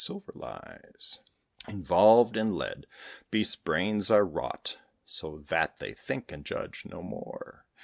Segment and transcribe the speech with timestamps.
[0.03, 1.19] Silver lies
[1.67, 2.87] Involved in lead.
[3.29, 7.67] Beasts' brains are wrought So that they think and judge; no more.